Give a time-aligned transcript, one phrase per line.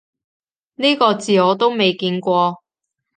[0.77, 2.63] 呢個字我都未見過